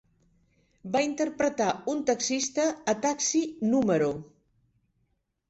Va 0.95 1.01
interpretar 1.07 1.67
un 1.93 2.01
taxista 2.07 2.67
a 2.95 2.97
"Taxi 3.05 3.43
número 3.75 4.11